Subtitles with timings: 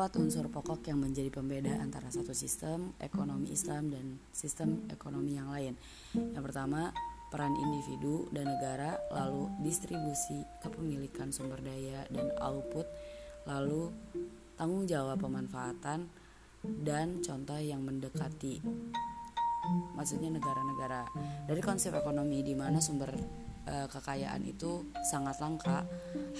[0.00, 5.52] empat unsur pokok yang menjadi pembeda antara satu sistem ekonomi Islam dan sistem ekonomi yang
[5.52, 5.76] lain.
[6.16, 6.88] Yang pertama,
[7.28, 12.88] peran individu dan negara, lalu distribusi kepemilikan sumber daya dan output,
[13.44, 13.92] lalu
[14.56, 16.08] tanggung jawab pemanfaatan
[16.80, 18.56] dan contoh yang mendekati
[20.00, 21.04] maksudnya negara-negara
[21.44, 23.12] dari konsep ekonomi di mana sumber
[23.68, 25.84] e, kekayaan itu sangat langka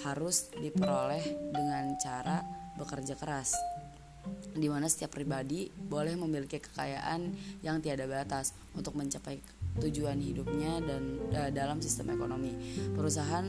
[0.01, 2.50] harus diperoleh dengan cara
[2.81, 3.53] bekerja keras
[4.51, 7.33] di mana setiap pribadi boleh memiliki kekayaan
[7.65, 9.39] yang tiada batas untuk mencapai
[9.79, 12.53] tujuan hidupnya dan e, dalam sistem ekonomi.
[12.91, 13.47] Perusahaan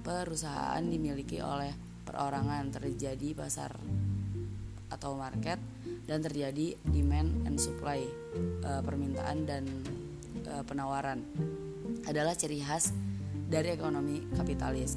[0.00, 1.70] perusahaan dimiliki oleh
[2.08, 3.76] perorangan terjadi pasar
[4.90, 5.60] atau market
[6.08, 8.00] dan terjadi demand and supply
[8.64, 9.68] e, permintaan dan
[10.42, 11.20] e, penawaran.
[12.08, 12.96] Adalah ciri khas
[13.50, 14.94] dari ekonomi kapitalis.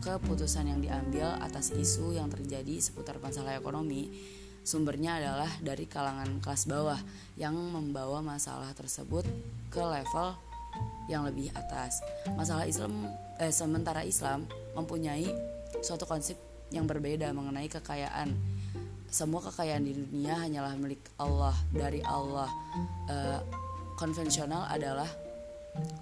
[0.00, 4.14] Keputusan yang diambil atas isu yang terjadi seputar masalah ekonomi
[4.62, 7.00] sumbernya adalah dari kalangan kelas bawah
[7.34, 9.26] yang membawa masalah tersebut
[9.74, 10.38] ke level
[11.10, 11.98] yang lebih atas.
[12.38, 13.10] Masalah Islam
[13.42, 14.46] eh, sementara Islam
[14.78, 15.26] mempunyai
[15.82, 16.38] suatu konsep
[16.70, 18.30] yang berbeda mengenai kekayaan
[19.10, 22.46] semua kekayaan di dunia hanyalah milik Allah dari Allah
[23.10, 23.16] e,
[23.98, 25.10] konvensional adalah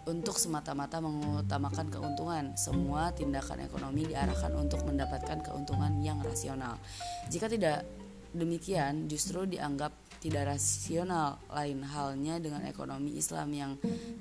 [0.09, 6.81] untuk semata-mata mengutamakan keuntungan semua tindakan ekonomi diarahkan untuk mendapatkan keuntungan yang rasional.
[7.29, 7.85] Jika tidak
[8.33, 11.39] demikian justru dianggap tidak rasional.
[11.53, 13.73] Lain halnya dengan ekonomi Islam yang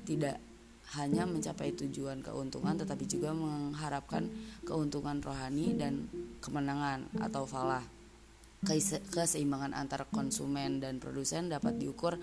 [0.05, 0.37] tidak
[0.95, 4.31] hanya mencapai tujuan keuntungan tetapi juga mengharapkan
[4.63, 6.07] keuntungan rohani dan
[6.39, 7.83] kemenangan atau falah.
[9.13, 12.17] Keseimbangan antara konsumen dan produsen dapat diukur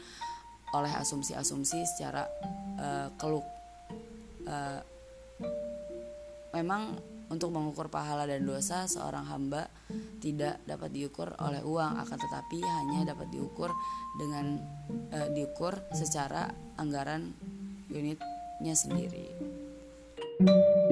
[0.74, 2.26] oleh asumsi-asumsi secara
[2.78, 3.46] uh, keluk.
[4.44, 4.82] Uh,
[6.52, 6.98] memang
[7.32, 9.66] untuk mengukur pahala dan dosa seorang hamba
[10.20, 13.72] tidak dapat diukur oleh uang, akan tetapi hanya dapat diukur
[14.20, 14.60] dengan
[15.14, 17.32] uh, diukur secara anggaran
[17.88, 19.30] unitnya sendiri.
[20.34, 20.83] thank you